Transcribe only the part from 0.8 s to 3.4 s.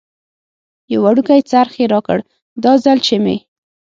یو وړوکی څرخ یې راکړ، دا ځل چې مې.